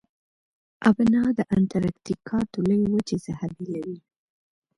[0.89, 3.97] ابنا د انتارکتیکا د لویې وچې څخه بیلوي.